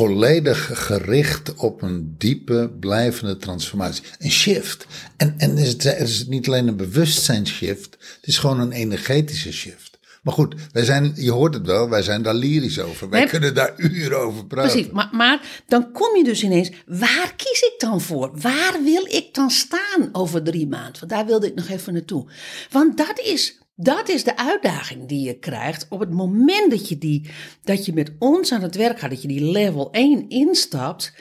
[0.00, 4.04] volledig gericht op een diepe, blijvende transformatie.
[4.18, 4.86] Een shift.
[5.16, 9.52] En, en is het, is het niet alleen een bewustzijnsshift, het is gewoon een energetische
[9.52, 9.98] shift.
[10.22, 13.08] Maar goed, wij zijn, je hoort het wel, wij zijn daar lyrisch over.
[13.08, 14.72] Wij kunnen daar uren over praten.
[14.72, 18.30] Precies, maar, maar dan kom je dus ineens, waar kies ik dan voor?
[18.40, 21.00] Waar wil ik dan staan over drie maanden?
[21.00, 22.26] Want daar wilde ik nog even naartoe.
[22.70, 26.98] Want dat is dat is de uitdaging die je krijgt op het moment dat je,
[26.98, 27.30] die,
[27.62, 31.14] dat je met ons aan het werk gaat, dat je die level 1 instapt.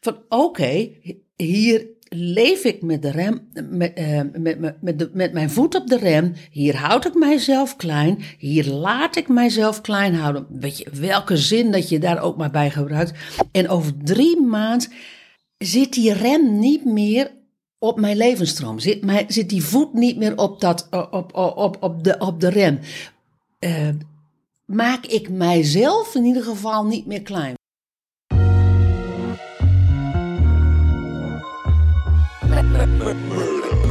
[0.00, 0.90] Van oké,
[1.36, 5.86] hier leef ik met de rem, met, uh, met, met, met, met mijn voet op
[5.86, 6.32] de rem.
[6.50, 8.22] Hier houd ik mijzelf klein.
[8.38, 10.46] Hier laat ik mijzelf klein houden.
[10.50, 13.12] Weet je, welke zin dat je daar ook maar bij gebruikt.
[13.52, 14.92] En over drie maanden
[15.58, 17.30] zit die rem niet meer
[17.86, 18.78] op mijn levensstroom.
[18.78, 22.48] Zit, mijn, zit die voet niet meer op, dat, op, op, op, de, op de
[22.48, 22.78] rem.
[23.60, 23.88] Uh,
[24.64, 27.54] maak ik mijzelf in ieder geval niet meer klein.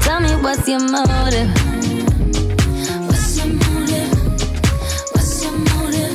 [0.01, 1.49] Tell me what's your motive?
[3.07, 4.09] What's your motive?
[5.11, 6.13] What's your motive?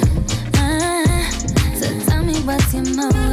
[0.55, 1.31] Uh,
[1.81, 3.30] so tell me what's your motive?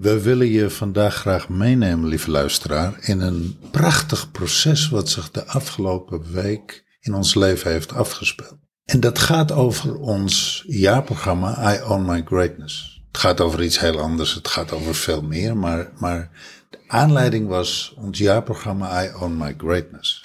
[0.00, 5.46] We willen je vandaag graag meenemen, lieve luisteraar, in een prachtig proces wat zich de
[5.46, 8.56] afgelopen week in ons leven heeft afgespeeld.
[8.84, 13.02] En dat gaat over ons jaarprogramma I Own My Greatness.
[13.08, 16.30] Het gaat over iets heel anders, het gaat over veel meer, maar, maar
[16.70, 20.24] de aanleiding was ons jaarprogramma I Own My Greatness.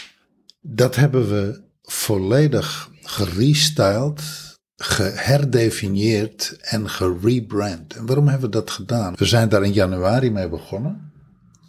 [0.61, 4.44] Dat hebben we volledig gerestyled
[4.75, 7.93] geherdefinieerd en gerebrand.
[7.93, 9.13] En waarom hebben we dat gedaan?
[9.17, 11.11] We zijn daar in januari mee begonnen.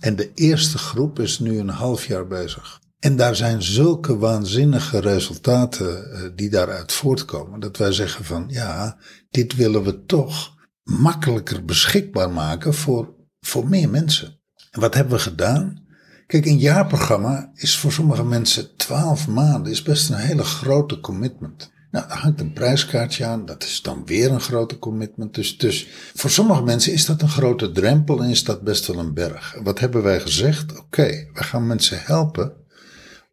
[0.01, 2.81] En de eerste groep is nu een half jaar bezig.
[2.99, 7.61] En daar zijn zulke waanzinnige resultaten uh, die daaruit voortkomen.
[7.61, 8.97] Dat wij zeggen van ja,
[9.31, 14.41] dit willen we toch makkelijker beschikbaar maken voor, voor meer mensen.
[14.71, 15.85] En wat hebben we gedaan?
[16.27, 21.75] Kijk, een jaarprogramma is voor sommige mensen twaalf maanden, is best een hele grote commitment.
[21.97, 23.47] Nou, daar hangt een prijskaartje aan.
[23.47, 25.35] Dat is dan weer een grote commitment.
[25.35, 28.99] Dus, dus voor sommige mensen is dat een grote drempel en is dat best wel
[28.99, 29.57] een berg.
[29.63, 30.79] wat hebben wij gezegd?
[30.79, 32.53] Oké, wij gaan mensen helpen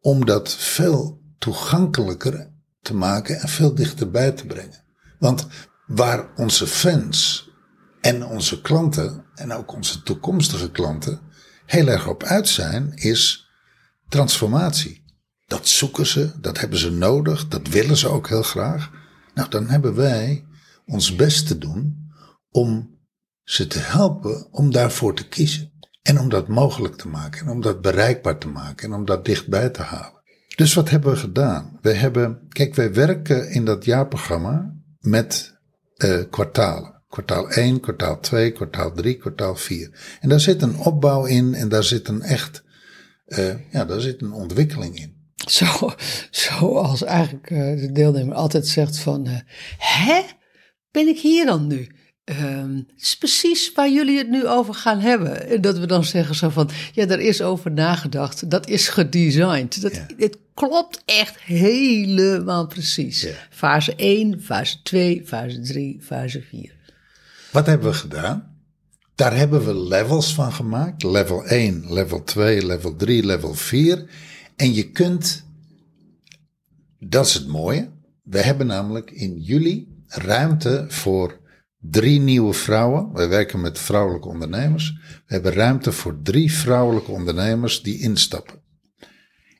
[0.01, 2.51] om dat veel toegankelijker
[2.81, 4.83] te maken en veel dichterbij te brengen.
[5.19, 5.47] Want
[5.85, 7.49] waar onze fans
[8.01, 11.19] en onze klanten en ook onze toekomstige klanten
[11.65, 13.49] heel erg op uit zijn, is
[14.09, 15.02] transformatie.
[15.45, 18.91] Dat zoeken ze, dat hebben ze nodig, dat willen ze ook heel graag.
[19.33, 20.45] Nou, dan hebben wij
[20.85, 22.11] ons best te doen
[22.49, 22.99] om
[23.43, 25.71] ze te helpen om daarvoor te kiezen.
[26.01, 29.25] En om dat mogelijk te maken, en om dat bereikbaar te maken, en om dat
[29.25, 30.21] dichtbij te halen.
[30.55, 31.77] Dus wat hebben we gedaan?
[31.81, 35.57] We hebben, kijk, wij werken in dat jaarprogramma met
[35.97, 37.01] uh, kwartalen.
[37.07, 40.17] Kwartaal 1, kwartaal 2, kwartaal 3, kwartaal 4.
[40.21, 42.63] En daar zit een opbouw in en daar zit een echt,
[43.27, 45.12] uh, ja, daar zit een ontwikkeling in.
[45.51, 45.93] Zo,
[46.31, 49.37] zoals eigenlijk uh, de deelnemer altijd zegt van, uh,
[49.77, 50.21] hè,
[50.91, 51.89] ben ik hier dan nu?
[52.25, 55.49] Um, het is precies waar jullie het nu over gaan hebben.
[55.49, 58.49] En dat we dan zeggen zo van, ja, daar is over nagedacht.
[58.49, 59.81] Dat is gedesigned.
[59.81, 60.05] Dat, ja.
[60.17, 63.21] Het klopt echt helemaal precies.
[63.21, 63.31] Ja.
[63.49, 66.75] Fase 1, fase 2, fase 3, fase 4.
[67.51, 68.57] Wat hebben we gedaan?
[69.15, 71.03] Daar hebben we levels van gemaakt.
[71.03, 74.05] Level 1, level 2, level 3, level 4.
[74.55, 75.45] En je kunt,
[76.99, 77.91] dat is het mooie,
[78.23, 81.39] we hebben namelijk in juli ruimte voor
[81.77, 83.13] drie nieuwe vrouwen.
[83.13, 84.93] Wij werken met vrouwelijke ondernemers.
[85.25, 88.61] We hebben ruimte voor drie vrouwelijke ondernemers die instappen.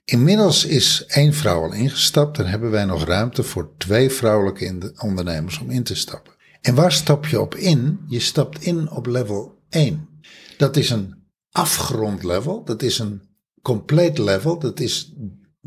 [0.06, 5.60] Inmiddels is één vrouw al ingestapt en hebben wij nog ruimte voor twee vrouwelijke ondernemers
[5.60, 6.34] om in te stappen.
[6.62, 8.00] En waar stap je op in?
[8.08, 10.10] Je stapt in op level 1.
[10.58, 13.22] Dat is een afgrondlevel, dat is een
[13.64, 14.60] compleet level.
[14.60, 15.14] Dat is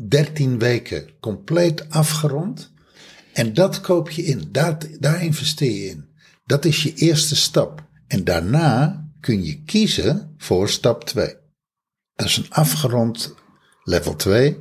[0.07, 2.73] 13 weken compleet afgerond.
[3.33, 4.49] En dat koop je in.
[4.51, 6.09] Daar, daar investeer je in.
[6.45, 7.85] Dat is je eerste stap.
[8.07, 11.35] En daarna kun je kiezen voor stap 2.
[12.15, 13.35] Dat is een afgerond
[13.83, 14.57] level 2.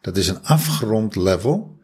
[0.00, 1.78] Dat is een afgerond level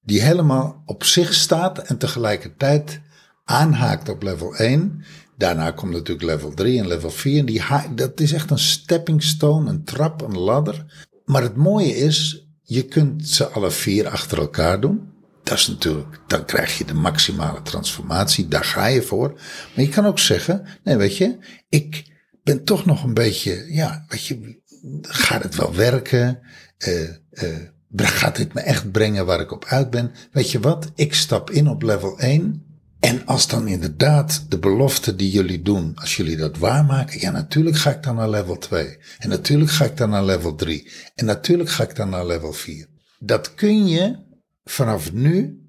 [0.00, 3.00] die helemaal op zich staat en tegelijkertijd
[3.44, 5.04] aanhaakt op level 1
[5.42, 7.38] Daarna komt natuurlijk level 3 en level 4.
[7.38, 7.62] En die,
[7.94, 11.06] dat is echt een stepping stone, een trap, een ladder.
[11.24, 15.10] Maar het mooie is, je kunt ze alle vier achter elkaar doen.
[15.42, 18.48] Dat is natuurlijk, dan krijg je de maximale transformatie.
[18.48, 19.32] Daar ga je voor.
[19.74, 22.04] Maar je kan ook zeggen, nee weet je, ik
[22.42, 24.60] ben toch nog een beetje, ja, weet je,
[25.02, 26.38] gaat het wel werken?
[26.78, 27.56] Uh,
[27.96, 30.12] Gaat dit me echt brengen waar ik op uit ben?
[30.32, 30.92] Weet je wat?
[30.94, 32.71] Ik stap in op level 1.
[33.02, 37.76] En als dan inderdaad de belofte die jullie doen, als jullie dat waarmaken, ja, natuurlijk
[37.76, 38.98] ga ik dan naar level 2.
[39.18, 40.90] En natuurlijk ga ik dan naar level 3.
[41.14, 42.88] En natuurlijk ga ik dan naar level 4.
[43.18, 44.16] Dat kun je
[44.64, 45.60] vanaf nu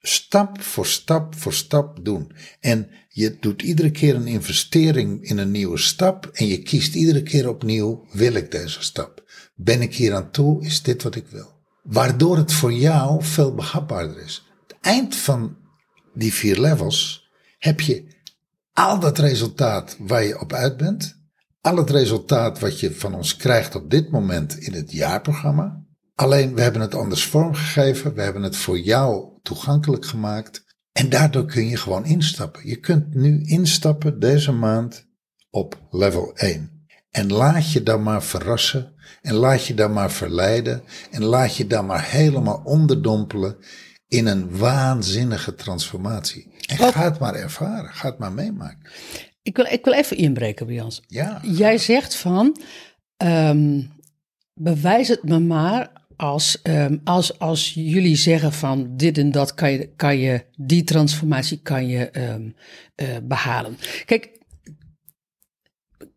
[0.00, 2.32] stap voor stap voor stap doen.
[2.60, 7.22] En je doet iedere keer een investering in een nieuwe stap en je kiest iedere
[7.22, 9.24] keer opnieuw, wil ik deze stap?
[9.54, 10.64] Ben ik hier aan toe?
[10.64, 11.52] Is dit wat ik wil?
[11.82, 14.44] Waardoor het voor jou veel behapbaarder is.
[14.66, 15.62] Het eind van
[16.14, 18.04] die vier levels heb je
[18.72, 21.22] al dat resultaat waar je op uit bent.
[21.60, 25.84] Al het resultaat wat je van ons krijgt op dit moment in het jaarprogramma.
[26.14, 28.14] Alleen we hebben het anders vormgegeven.
[28.14, 30.64] We hebben het voor jou toegankelijk gemaakt.
[30.92, 32.68] En daardoor kun je gewoon instappen.
[32.68, 35.06] Je kunt nu instappen deze maand
[35.50, 36.86] op level 1.
[37.10, 38.94] En laat je dan maar verrassen.
[39.22, 40.82] En laat je dan maar verleiden.
[41.10, 43.56] En laat je dan maar helemaal onderdompelen
[44.14, 46.46] in een waanzinnige transformatie.
[46.66, 46.92] En Wat?
[46.92, 47.90] ga het maar ervaren.
[47.92, 48.90] Ga het maar meemaken.
[49.42, 51.02] Ik wil, ik wil even inbreken, Jans.
[51.06, 51.40] Ja.
[51.42, 52.56] Jij zegt van,
[53.22, 53.92] um,
[54.54, 59.72] bewijs het me maar als, um, als, als jullie zeggen van dit en dat kan
[59.72, 62.54] je, kan je die transformatie kan je um,
[62.96, 63.76] uh, behalen.
[64.04, 64.30] Kijk,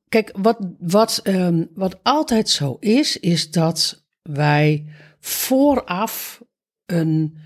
[0.09, 4.85] kijk wat, wat, um, wat altijd zo is, is dat wij
[5.19, 6.41] vooraf
[6.85, 7.37] een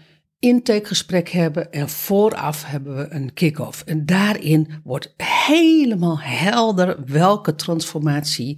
[0.41, 3.83] intakegesprek hebben en vooraf hebben we een kick-off.
[3.85, 5.13] En daarin wordt
[5.45, 8.57] helemaal helder welke transformatie,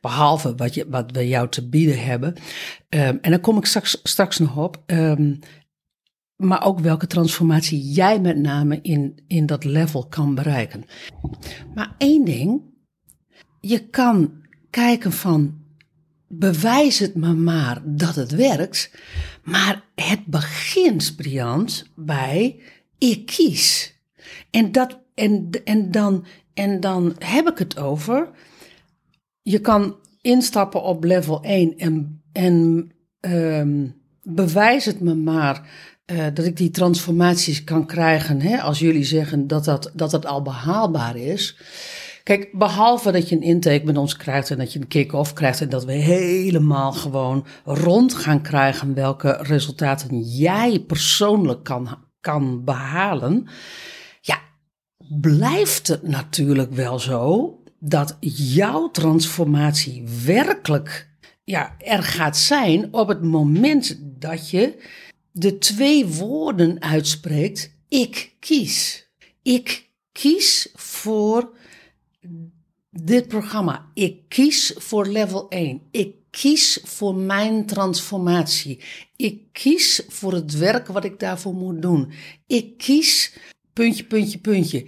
[0.00, 2.34] behalve wat, je, wat we jou te bieden hebben.
[2.88, 4.82] Um, en daar kom ik straks, straks nog op.
[4.86, 5.38] Um,
[6.36, 10.84] maar ook welke transformatie jij met name in, in dat level kan bereiken.
[11.74, 12.62] Maar één ding,
[13.60, 14.32] je kan
[14.70, 15.62] kijken van
[16.28, 18.90] bewijs het me maar dat het werkt.
[19.44, 22.60] Maar het begint, Briant, bij
[22.98, 23.94] ik kies.
[24.50, 28.30] En, dat, en, en, dan, en dan heb ik het over.
[29.42, 35.68] Je kan instappen op level 1 en, en um, bewijs het me maar
[36.06, 38.40] uh, dat ik die transformaties kan krijgen.
[38.40, 41.56] Hè, als jullie zeggen dat dat, dat dat al behaalbaar is.
[42.24, 45.60] Kijk, behalve dat je een intake met ons krijgt en dat je een kick-off krijgt
[45.60, 53.48] en dat we helemaal gewoon rond gaan krijgen welke resultaten jij persoonlijk kan, kan behalen.
[54.20, 54.38] Ja,
[55.20, 61.12] blijft het natuurlijk wel zo dat jouw transformatie werkelijk
[61.44, 64.82] ja, er gaat zijn op het moment dat je
[65.30, 69.08] de twee woorden uitspreekt: ik kies.
[69.42, 71.52] Ik kies voor
[73.02, 73.90] dit programma.
[73.94, 75.82] Ik kies voor level 1.
[75.90, 78.80] Ik kies voor mijn transformatie.
[79.16, 82.12] Ik kies voor het werk wat ik daarvoor moet doen.
[82.46, 83.36] Ik kies
[83.72, 84.86] puntje, puntje, puntje.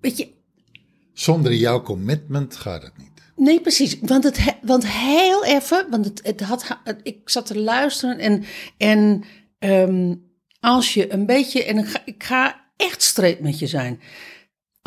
[0.00, 0.28] Weet je.
[1.12, 3.06] Zonder jouw commitment gaat het niet.
[3.36, 3.98] Nee, precies.
[4.00, 8.44] Want, het, want heel even, want het, het had, ik zat te luisteren en,
[8.76, 9.24] en
[9.58, 10.22] um,
[10.60, 14.00] als je een beetje, en ik ga, ik ga echt streed met je zijn.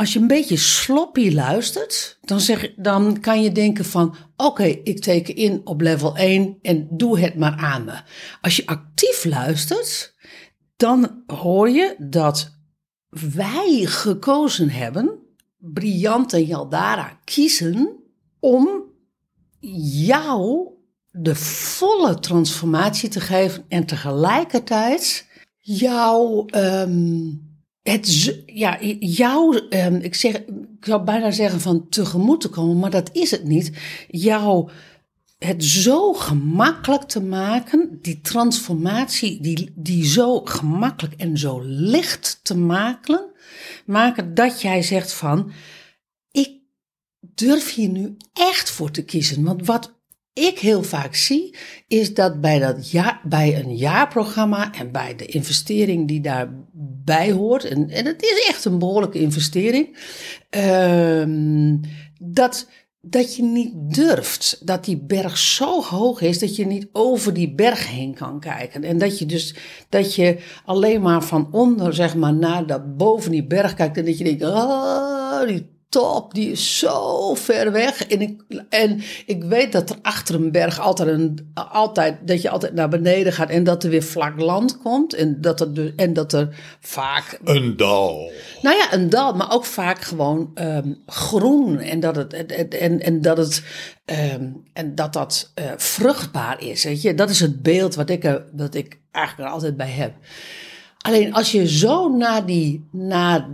[0.01, 5.01] Als je een beetje sloppy luistert, dan, zeg, dan kan je denken van oké, ik
[5.01, 8.01] teken in op level 1 en doe het maar aan me.
[8.41, 10.15] Als je actief luistert,
[10.75, 12.57] dan hoor je dat
[13.33, 15.19] wij gekozen hebben,
[15.57, 17.89] Briant en Jaldara kiezen
[18.39, 18.83] om
[20.05, 20.67] jou
[21.11, 25.27] de volle transformatie te geven en tegelijkertijd
[25.59, 27.50] jouw um,
[27.83, 32.89] het, ja, jou, um, ik, zeg, ik zou bijna zeggen van tegemoet te komen, maar
[32.89, 33.71] dat is het niet.
[34.07, 34.69] Jou
[35.37, 42.57] het zo gemakkelijk te maken, die transformatie, die, die zo gemakkelijk en zo licht te
[42.57, 43.29] maken,
[43.85, 45.51] maken dat jij zegt van,
[46.31, 46.51] ik
[47.19, 49.43] durf hier nu echt voor te kiezen.
[49.43, 50.00] Want wat
[50.33, 51.55] ik heel vaak zie,
[51.87, 57.63] is dat bij, dat ja, bij een jaarprogramma en bij de investering die daarbij hoort,
[57.63, 59.97] en, en het is echt een behoorlijke investering,
[60.49, 61.79] um,
[62.19, 62.67] dat,
[63.01, 67.53] dat je niet durft, dat die berg zo hoog is dat je niet over die
[67.55, 68.83] berg heen kan kijken.
[68.83, 69.55] En dat je dus
[69.89, 74.05] dat je alleen maar van onder, zeg maar, naar dat boven die berg kijkt en
[74.05, 78.07] dat je denkt, oh, die top, die is zo ver weg.
[78.07, 82.49] En ik, en ik weet dat er achter een berg altijd, een, altijd, dat je
[82.49, 85.13] altijd naar beneden gaat en dat er weer vlak land komt.
[85.13, 87.39] En dat er, dus, en dat er vaak.
[87.43, 88.31] Een dal.
[88.61, 91.79] Nou ja, een dal, maar ook vaak gewoon ehm, groen.
[91.79, 93.63] En dat het, en, en, en dat het.
[94.05, 96.83] ehm, en dat dat eh, vruchtbaar is.
[96.83, 97.13] Weet je?
[97.13, 100.13] Dat is het beeld wat ik, er, wat ik eigenlijk er altijd bij heb.
[100.97, 103.47] Alleen als je zo naar die, naar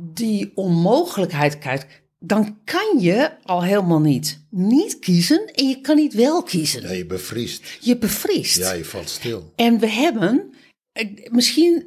[0.00, 6.14] die onmogelijkheid kijkt, dan kan je al helemaal niet niet kiezen en je kan niet
[6.14, 6.82] wel kiezen.
[6.82, 7.78] Ja, je bevriest.
[7.80, 8.56] Je bevriest.
[8.56, 9.52] Ja, je valt stil.
[9.56, 10.54] En we hebben,
[10.92, 11.86] eh, misschien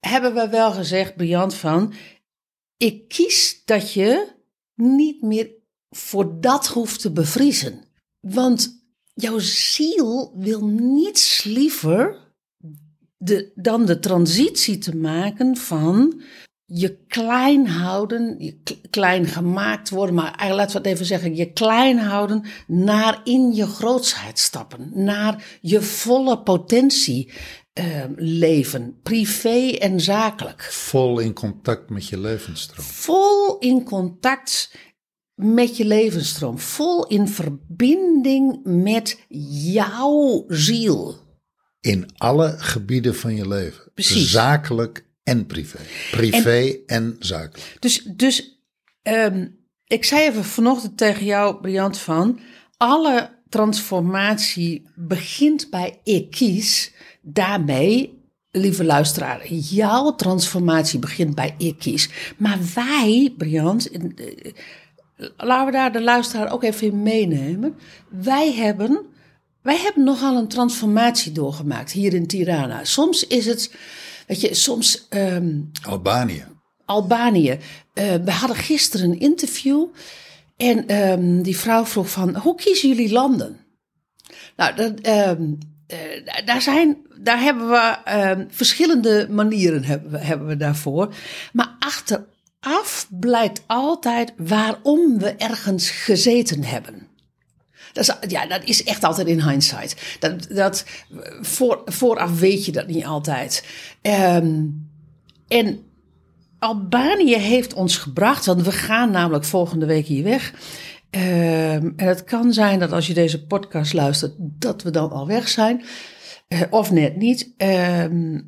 [0.00, 1.92] hebben we wel gezegd, Briant, van
[2.76, 4.28] ik kies dat je
[4.74, 5.50] niet meer
[5.90, 7.84] voor dat hoeft te bevriezen.
[8.20, 12.32] Want jouw ziel wil niets liever
[13.16, 16.22] de, dan de transitie te maken van
[16.66, 18.58] je klein houden, je
[18.90, 23.52] klein gemaakt worden, maar eigenlijk laten we het even zeggen, je klein houden naar in
[23.52, 27.32] je grootsheid stappen, naar je volle potentie
[27.72, 30.62] eh, leven, privé en zakelijk.
[30.62, 32.86] Vol in contact met je levensstroom.
[32.86, 34.74] Vol in contact
[35.34, 39.18] met je levensstroom, vol in verbinding met
[39.72, 41.22] jouw ziel.
[41.80, 43.90] In alle gebieden van je leven.
[43.94, 44.30] Precies.
[44.30, 45.78] Zakelijk en privé.
[46.10, 47.76] Privé en, zakelijk.
[47.78, 48.60] Dus, dus
[49.02, 49.46] ehm,
[49.86, 52.40] ik zei even vanochtend tegen jou, Briant, van
[52.76, 56.92] alle transformatie begint bij ik kies.
[57.22, 62.10] Daarmee, lieve luisteraar, jouw transformatie begint bij ik kies.
[62.36, 64.52] Maar wij, Briant, eh,
[65.36, 67.76] laten we daar de luisteraar ook even in meenemen.
[68.08, 69.06] Wij hebben,
[69.62, 72.84] wij hebben nogal een transformatie doorgemaakt hier in Tirana.
[72.84, 73.74] Soms is het,
[74.26, 75.06] weet je, soms...
[75.08, 76.44] ehm, Albanië.
[76.84, 77.58] Albanië.
[77.94, 79.86] Eh, we hadden gisteren een interview.
[80.56, 83.56] En ehm, die vrouw vroeg van, hoe kiezen jullie landen?
[84.56, 85.52] Nou, dat, ehm,
[85.86, 91.14] eh, daar, zijn, daar hebben we verschillende manieren hebben we, hebben we daarvoor.
[91.52, 97.03] Maar achteraf blijkt altijd waarom we ergens gezeten hebben.
[97.94, 100.16] Dat ja, dat is echt altijd in hindsight.
[100.20, 100.84] Dat, dat,
[101.40, 103.64] voor, vooraf weet je dat niet altijd.
[104.02, 104.64] Ehm,
[105.48, 105.78] en
[106.58, 110.52] Albanië heeft ons gebracht, want we gaan namelijk volgende week hier weg.
[111.10, 115.26] Ehm, en het kan zijn dat als je deze podcast luistert, dat we dan al
[115.26, 115.84] weg zijn.
[116.48, 117.54] Eh, of net niet.
[117.56, 118.40] Ehm,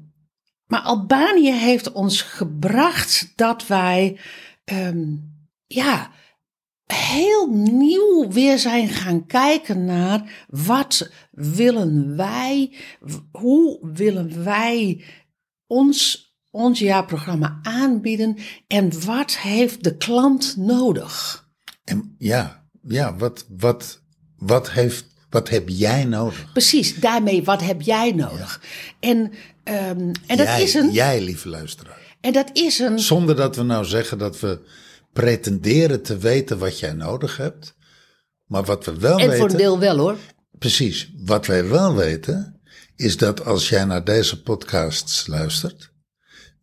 [0.66, 4.18] maar Albanië heeft ons gebracht dat wij,
[5.66, 6.10] ja,
[6.86, 12.74] heel nieuw weer zijn gaan kijken naar wat willen wij,
[13.32, 15.04] hoe willen wij
[15.66, 21.44] ons, ons jaarprogramma aanbieden en wat heeft de klant nodig?
[21.84, 24.00] En ja, ja wat, wat,
[24.36, 26.52] wat, heeft, wat heb jij nodig?
[26.52, 28.62] Precies, daarmee wat heb jij nodig?
[29.00, 29.32] En,
[29.64, 32.16] ehm, en, dat is een, jij, lieve luisteraar.
[32.20, 32.98] en dat is een.
[32.98, 34.60] Zonder dat we nou zeggen dat we
[35.16, 37.74] pretenderen te weten wat jij nodig hebt.
[38.44, 39.38] Maar wat we wel En weten.
[39.38, 40.16] voor een deel wel hoor.
[40.58, 41.12] Precies.
[41.16, 42.60] Wat wij wel weten,
[42.96, 45.92] is dat als jij naar deze podcasts luistert,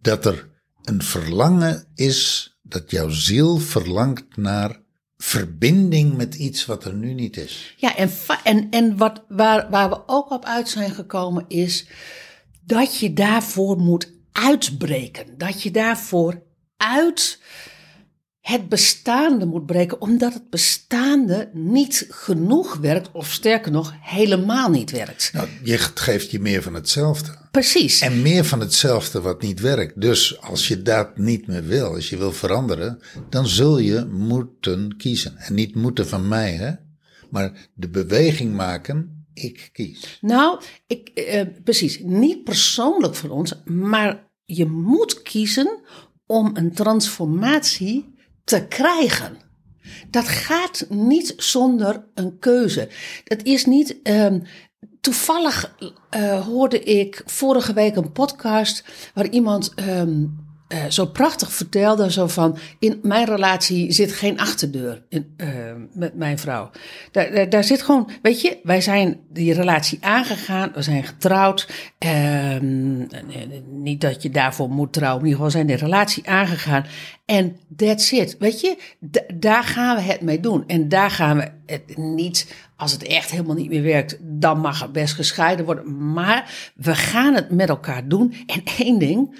[0.01, 0.49] dat er
[0.83, 4.81] een verlangen is, dat jouw ziel verlangt naar
[5.17, 7.73] verbinding met iets wat er nu niet is.
[7.77, 8.11] Ja, en,
[8.43, 11.87] en, en wat, waar, waar we ook op uit zijn gekomen is
[12.65, 15.37] dat je daarvoor moet uitbreken.
[15.37, 16.41] Dat je daarvoor
[16.77, 17.39] uit
[18.43, 24.91] het bestaande moet breken, omdat het bestaande niet genoeg werkt, of sterker nog, helemaal niet
[24.91, 25.29] werkt.
[25.33, 27.37] Nou, je geeft je meer van hetzelfde.
[27.51, 28.01] Precies.
[28.01, 30.01] En meer van hetzelfde wat niet werkt.
[30.01, 34.97] Dus als je dat niet meer wil, als je wil veranderen, dan zul je moeten
[34.97, 35.37] kiezen.
[35.37, 36.71] En niet moeten van mij, hè?
[37.29, 40.17] Maar de beweging maken, ik kies.
[40.21, 45.79] Nou, ik, eh, precies, niet persoonlijk voor ons, maar je moet kiezen
[46.25, 48.12] om een transformatie
[48.43, 49.37] te krijgen.
[50.09, 52.89] Dat gaat niet zonder een keuze.
[53.23, 54.01] Dat is niet.
[54.01, 54.39] ehm,
[55.01, 55.75] toevallig
[56.09, 58.83] eh, hoorde ik vorige week een podcast
[59.13, 60.25] waar iemand ehm,
[60.73, 65.47] eh, zo prachtig vertelde: zo van in mijn relatie zit geen achterdeur in, eh,
[65.93, 66.69] met mijn vrouw.
[67.11, 71.91] Daar, daar, zit gewoon, weet je, wij zijn die relatie aangegaan, we zijn getrouwd.
[71.97, 72.97] Ehm,
[73.69, 76.85] niet dat je daarvoor moet trouwen, in ieder geval zijn de relatie aangegaan.
[77.25, 78.35] En that's it.
[78.39, 78.77] Weet je,
[79.33, 80.63] daar gaan we het mee doen.
[80.67, 84.81] En daar gaan we het niet, als het echt helemaal niet meer werkt, dan mag
[84.81, 86.13] het best gescheiden worden.
[86.13, 88.33] Maar we gaan het met elkaar doen.
[88.45, 89.35] En één ding,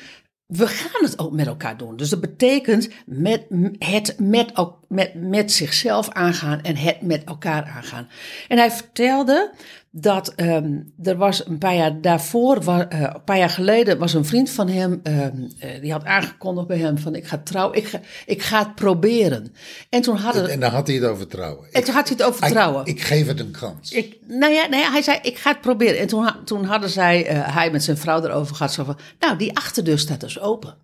[0.57, 1.98] we gaan het ook met elkaar doen.
[1.98, 3.45] Dus dat betekent met,
[3.77, 4.51] het met,
[4.88, 8.07] met, met zichzelf aangaan en het met elkaar aangaan.
[8.48, 9.51] En hij vertelde
[9.95, 14.25] dat um, er was een paar jaar daarvoor, uh, een paar jaar geleden, was een
[14.25, 17.88] vriend van hem, um, uh, die had aangekondigd bij hem van ik ga trouwen, ik
[17.88, 19.55] ga, ik ga het proberen.
[19.89, 21.67] En toen hadden En dan had hij het over trouwen.
[21.71, 22.85] En toen had hij het over trouwen.
[22.85, 23.91] Ik, geef het een kans.
[23.91, 26.00] Ik, nou ja, nee, hij zei ik ga het proberen.
[26.00, 29.38] En toen, toen hadden zij, uh, hij met zijn vrouw erover gehad, zo van, nou
[29.38, 30.75] die achterdeur staat dus open.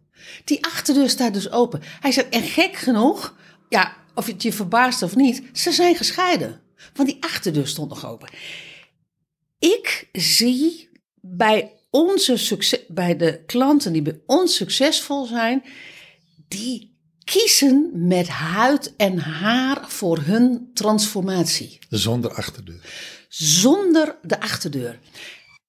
[0.43, 1.81] Die achterdeur staat dus open.
[1.99, 3.35] Hij zei, en gek genoeg,
[3.69, 6.59] ja, of het je verbaast of niet, ze zijn gescheiden.
[6.93, 8.29] Want die achterdeur stond nog open.
[9.59, 10.89] Ik zie
[11.21, 15.63] bij onze succes, bij de klanten die bij ons succesvol zijn,
[16.47, 21.79] die kiezen met huid en haar voor hun transformatie.
[21.89, 22.81] Zonder achterdeur.
[23.29, 24.99] Zonder de achterdeur.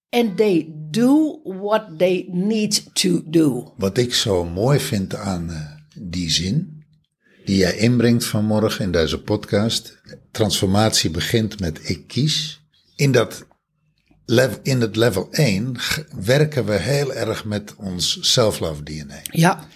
[0.09, 3.75] And they do what they need to do.
[3.77, 6.85] Wat ik zo mooi vind aan uh, die zin,
[7.45, 10.01] die jij inbrengt vanmorgen in deze podcast.
[10.31, 12.61] Transformatie begint met ik kies.
[12.97, 13.47] In dat
[14.63, 15.77] in het level 1
[16.25, 19.21] werken we heel erg met ons self-love DNA.
[19.31, 19.67] Ja.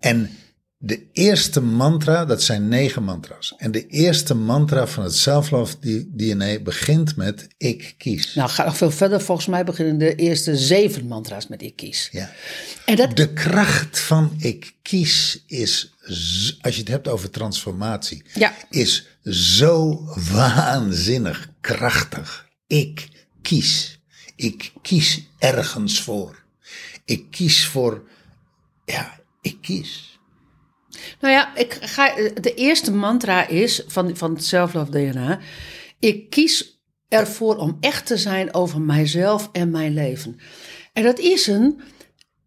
[0.00, 0.30] En
[0.80, 3.54] de eerste mantra, dat zijn negen mantra's.
[3.56, 5.76] En de eerste mantra van het self-love
[6.14, 8.34] DNA begint met ik kies.
[8.34, 9.20] Nou, ga nog veel verder.
[9.20, 12.08] Volgens mij beginnen de eerste zeven mantra's met ik kies.
[12.12, 12.30] Ja.
[12.84, 13.16] En dat...
[13.16, 15.94] De kracht van ik kies is,
[16.60, 18.54] als je het hebt over transformatie, ja.
[18.70, 22.48] is zo waanzinnig krachtig.
[22.66, 23.08] Ik
[23.42, 23.97] kies.
[24.38, 26.42] Ik kies ergens voor.
[27.04, 28.08] Ik kies voor,
[28.84, 30.18] ja, ik kies.
[31.20, 35.40] Nou ja, ik ga, de eerste mantra is van, van het Self-Love DNA.
[35.98, 40.38] Ik kies ervoor om echt te zijn over mijzelf en mijn leven.
[40.92, 41.80] En dat is een.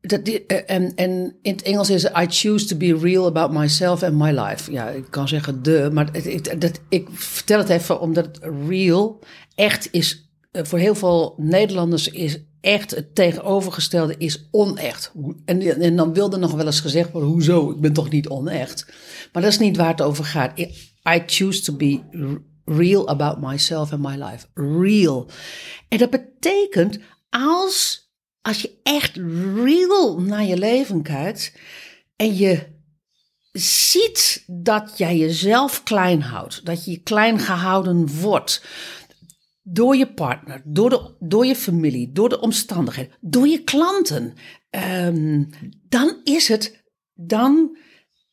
[0.02, 4.04] Dat, eh, en, en in het Engels is I choose to be real about myself
[4.04, 4.72] and my life.
[4.72, 9.20] Ja, ik kan zeggen de, maar het, dat, ik vertel het even omdat real
[9.56, 15.12] echt is voor heel veel Nederlanders is echt het tegenovergestelde is onecht.
[15.46, 18.86] En, en dan wilde nog wel eens gezegd worden, hoezo, ik ben toch niet onecht.
[19.34, 20.60] Maar dat is niet waar het over gaat.
[21.10, 22.00] I choose to be
[22.65, 24.46] real about myself and my life.
[24.53, 25.29] Real.
[25.88, 28.10] En dat betekent als,
[28.41, 29.15] als je echt
[29.55, 31.53] real naar je leven kijkt
[32.15, 32.79] en je
[33.51, 38.64] ziet dat jij jezelf klein houdt, dat je klein gehouden wordt,
[39.64, 44.34] door je partner, door, de, door je familie, door de omstandigheden, door je klanten,
[45.06, 45.50] um,
[45.90, 47.78] dan is het, dan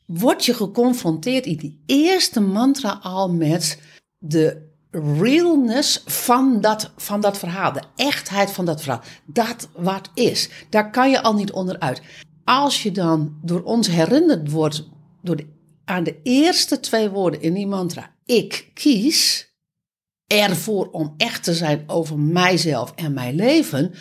[0.07, 3.79] word je geconfronteerd in die eerste mantra al met
[4.19, 10.49] de realness van dat, van dat verhaal, de echtheid van dat verhaal, dat wat is.
[10.71, 12.03] Daar kan je al niet onderuit.
[12.45, 14.89] Als je dan door ons herinnerd wordt
[15.23, 15.41] door
[15.85, 19.48] aan de eerste twee woorden in die mantra, ik kies,
[20.29, 23.95] ervoor om echt te zijn over mijzelf en mijn leven,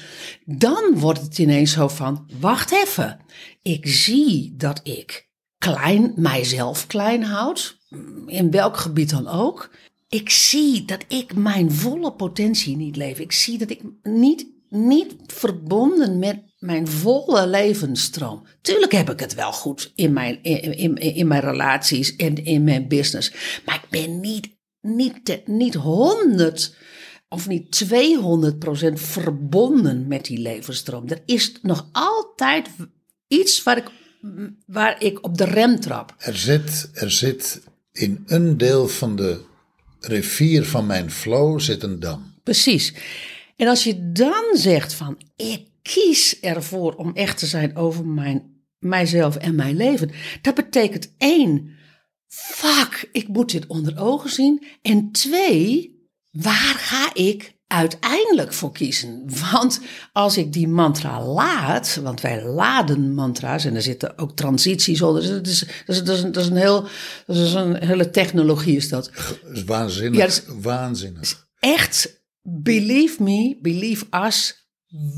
[0.45, 3.19] dan wordt het ineens zo van: wacht even,
[3.61, 7.77] ik zie dat ik klein, mijzelf klein houd,
[8.25, 9.71] in welk gebied dan ook.
[10.09, 13.19] Ik zie dat ik mijn volle potentie niet leef.
[13.19, 18.47] Ik zie dat ik niet, niet verbonden met mijn volle levensstroom.
[18.61, 22.63] Tuurlijk heb ik het wel goed in mijn, in, in, in mijn relaties en in
[22.63, 23.33] mijn business.
[23.65, 26.75] Maar ik ben niet niet, niet 100
[27.29, 31.07] of niet 200 procent verbonden met die levensstroom.
[31.07, 32.69] Er is nog altijd
[33.27, 33.91] iets waar ik,
[34.65, 36.15] waar ik op de rem trap.
[36.17, 37.61] Er zit, er zit
[37.91, 39.41] in een deel van de
[39.99, 42.33] rivier van mijn flow zit een dam.
[42.43, 42.93] Precies.
[43.55, 48.63] En als je dan zegt van ik kies ervoor om echt te zijn over mijn,
[48.79, 50.11] mijzelf en mijn leven.
[50.41, 51.76] Dat betekent één,
[52.27, 54.65] fuck, ik moet dit onder ogen zien.
[54.81, 55.95] En twee,
[56.31, 59.29] waar ga ik uiteindelijk voor kiezen?
[59.51, 59.79] Want
[60.13, 65.21] als ik die mantra laat, want wij laden mantra's en er zitten ook transities onder.
[65.21, 66.87] Dus dat is, dat is, dat is, een, dat is een, heel,
[67.25, 69.11] dat is een hele technologie is dat.
[69.53, 70.19] is waanzinnig.
[70.19, 71.47] Ja, is, waanzinnig.
[71.59, 74.67] echt, believe me, believe us,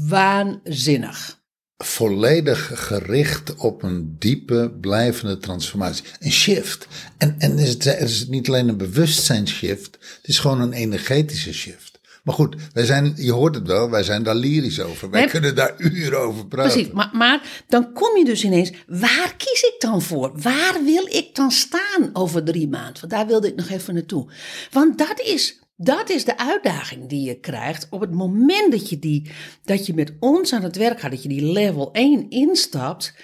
[0.08, 1.38] waanzinnig
[1.83, 6.03] volledig gericht op een diepe, blijvende transformatie.
[6.19, 6.87] Een shift.
[7.17, 11.53] En, en is het, is het niet alleen een bewustzijnsshift, het is gewoon een energetische
[11.53, 11.99] shift.
[12.23, 15.09] Maar goed, wij zijn, je hoort het wel, wij zijn daar lyrisch over.
[15.09, 16.71] Wij kunnen daar uren over praten.
[16.71, 20.31] Precies, maar, maar dan kom je dus ineens, waar kies ik dan voor?
[20.41, 22.99] Waar wil ik dan staan over drie maanden?
[22.99, 24.27] Want daar wilde ik nog even naartoe.
[24.71, 28.99] Want dat is dat is de uitdaging die je krijgt op het moment dat je,
[28.99, 29.31] die,
[29.63, 33.15] dat je met ons aan het werk gaat, dat je die level 1 instapt.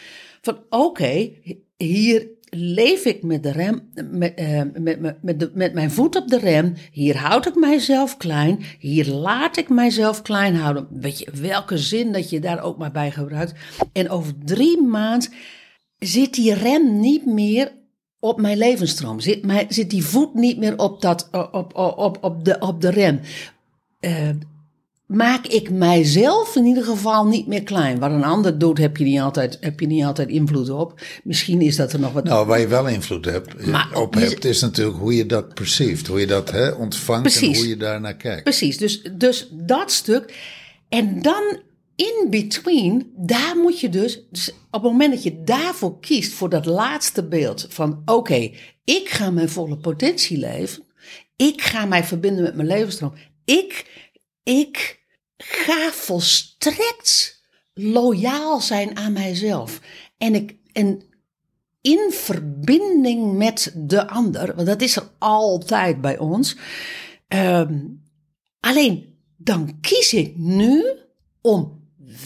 [0.42, 1.32] Van oké,
[1.78, 6.28] hier leef ik met de rem, met, eh, met, met, met, met mijn voet op
[6.28, 6.74] de rem.
[6.92, 8.60] Hier houd ik mijzelf klein.
[8.80, 10.88] Hier laat ik mijzelf klein houden.
[10.92, 13.54] Weet je, welke zin dat je daar ook maar bij gebruikt.
[13.94, 15.30] En over drie maanden
[15.98, 17.72] zit die rem niet meer
[18.26, 19.20] op mijn levensstroom.
[19.20, 22.82] Zit, mijn, zit die voet niet meer op, dat, op, op, op, op, de, op
[22.82, 23.20] de rem.
[24.00, 24.30] Eh,
[25.06, 28.00] maak ik mijzelf in ieder geval niet meer klein.
[28.00, 31.02] Wat een ander doet, heb je niet altijd, heb je niet altijd invloed op.
[31.24, 32.24] Misschien is dat er nog wat.
[32.24, 36.08] Nou, waar je wel invloed hebt, Maar- op hebt, is natuurlijk hoe je dat perceeft.
[36.08, 38.44] Hoe je dat hè, ontvangt en hoe je daar naar kijkt.
[38.44, 40.34] Precies, dus, dus dat stuk.
[40.90, 41.60] En dan
[41.96, 46.50] in between, daar moet je dus, dus op het moment dat je daarvoor kiest, voor
[46.50, 48.52] dat laatste beeld van oké,
[48.84, 50.84] ik ga mijn volle potentie leven.
[51.36, 53.14] Ik ga mij verbinden met mijn levensstroom.
[53.46, 53.92] Ik,
[54.44, 55.00] ik
[55.38, 59.80] ga volstrekt loyaal zijn aan mijzelf.
[60.18, 61.02] En, ik, en
[61.82, 66.58] in verbinding met de ander, want dat is er altijd bij ons.
[67.28, 67.80] Ehm,
[68.60, 70.86] alleen dan kies ik nu
[71.42, 71.85] om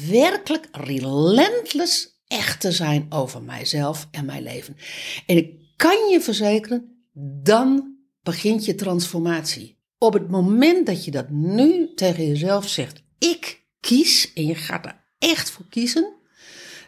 [0.09, 4.77] werkelijk relentless echt te zijn over mijzelf en mijn leven.
[5.25, 7.05] En ik kan je verzekeren,
[7.43, 9.77] dan begint je transformatie.
[9.97, 14.85] Op het moment dat je dat nu tegen jezelf zegt, ik kies, en je gaat
[14.85, 16.13] er echt voor kiezen,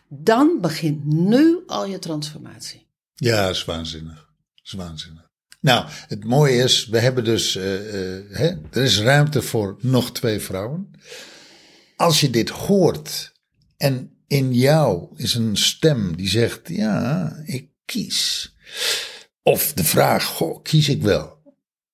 [0.08, 2.88] dan begint nu al je transformatie.
[3.14, 4.30] Ja, is waanzinnig.
[4.64, 5.30] Is waanzinnig.
[5.60, 10.12] Nou, het mooie is, we hebben dus, eh, eh, hè, er is ruimte voor nog
[10.12, 10.92] twee vrouwen.
[12.02, 13.32] Als je dit hoort
[13.78, 18.54] en in jou is een stem die zegt, ja, ik kies.
[19.44, 21.38] Of de vraag, kies ik wel?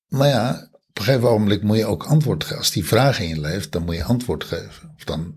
[0.07, 2.57] Maar ja, op een gegeven ogenblik moet je ook antwoord geven.
[2.57, 4.93] Als die vraag in je leeft, dan moet je antwoord geven.
[4.95, 5.35] Of dan,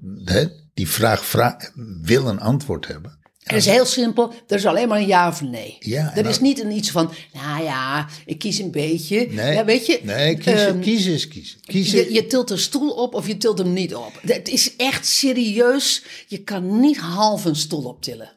[0.75, 1.71] die vraag vra-
[2.03, 3.19] wil een antwoord hebben.
[3.51, 5.77] En het is heel simpel, er is alleen maar een ja of nee.
[5.79, 9.27] Ja, er en is niet een iets van, nou ja, ik kies een beetje.
[9.31, 11.61] Nee, ja, weet je, nee kiezen, ehm, kiezen is kiezen.
[11.61, 14.13] kiezen je, je tilt een stoel op of je tilt hem niet op.
[14.23, 18.31] Het is echt serieus, je kan niet half een stoel optillen.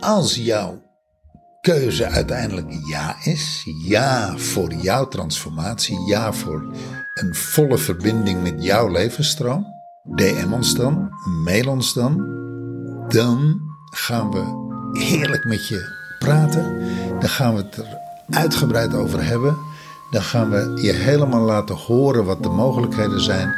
[0.00, 0.82] Als jouw
[1.60, 6.74] keuze uiteindelijk ja is, ja voor jouw transformatie, ja voor
[7.14, 9.66] een volle verbinding met jouw levensstroom,
[10.14, 11.08] DM ons dan,
[11.44, 12.16] mail ons dan,
[13.08, 16.78] dan gaan we heerlijk met je praten.
[17.20, 17.98] Dan gaan we het er
[18.30, 19.56] uitgebreid over hebben.
[20.10, 23.54] Dan gaan we je helemaal laten horen wat de mogelijkheden zijn.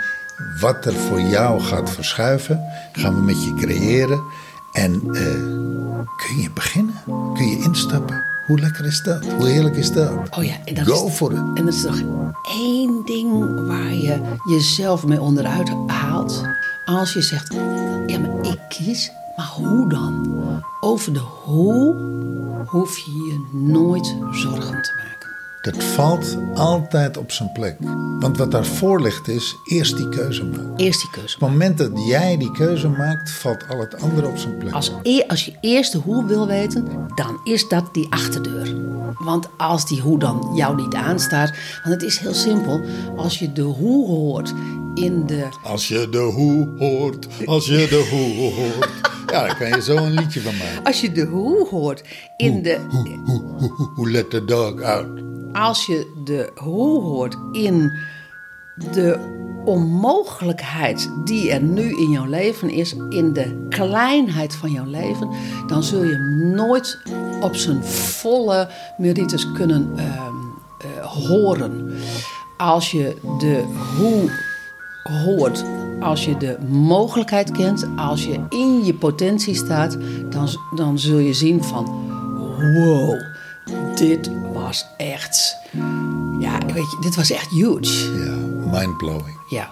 [0.60, 2.60] Wat er voor jou gaat verschuiven.
[2.92, 4.22] Gaan we met je creëren.
[4.72, 5.22] En eh,
[6.16, 6.94] kun je beginnen?
[7.34, 8.24] Kun je instappen?
[8.46, 9.24] Hoe lekker is dat?
[9.36, 10.12] Hoe heerlijk is dat?
[10.36, 11.38] Oh ja, en dat Go is, for it.
[11.38, 12.02] En er is nog
[12.42, 16.42] één ding waar je jezelf mee onderuit haalt.
[16.84, 17.52] Als je zegt,
[18.06, 20.40] ja, maar ik kies, maar hoe dan?
[20.80, 21.94] Over de hoe
[22.66, 25.12] hoef je je nooit zorgen te maken.
[25.62, 27.76] Dat valt altijd op zijn plek.
[28.18, 30.72] Want wat daarvoor ligt is eerst die keuze maken.
[30.76, 31.34] Eerst die keuze.
[31.34, 34.72] Op het moment dat jij die keuze maakt, valt al het andere op zijn plek.
[34.72, 38.76] Als, e- als je eerst de hoe wil weten, dan is dat die achterdeur.
[39.18, 42.80] Want als die hoe dan jou niet aanstaat, want het is heel simpel.
[43.16, 44.54] Als je de hoe hoort
[44.94, 49.11] in de Als je de hoe hoort, als je de hoe hoort.
[49.32, 50.84] Ja, daar kan je zo een liedje van maken.
[50.84, 52.02] Als je de hoe hoort
[52.36, 52.78] in de.
[52.90, 55.06] Hoe, hoe, hoe, hoe let the dog out.
[55.52, 57.92] Als je de hoe hoort in
[58.92, 59.18] de
[59.64, 65.28] onmogelijkheid die er nu in jouw leven is, in de kleinheid van jouw leven,
[65.66, 66.18] dan zul je
[66.56, 66.98] nooit
[67.40, 68.68] op zijn volle
[68.98, 70.32] merites kunnen ehm,
[70.78, 71.92] eh, horen.
[72.56, 73.64] Als je de
[73.96, 74.30] hoe
[75.02, 75.64] hoort,
[76.02, 79.96] als je de mogelijkheid kent, als je in je potentie staat,
[80.30, 81.84] dan, dan zul je zien van
[82.56, 83.20] wow,
[83.94, 85.56] dit was echt,
[86.38, 88.24] ja, weet je, dit was echt huge.
[88.24, 88.36] Ja,
[88.78, 89.38] mindblowing.
[89.48, 89.70] Ja.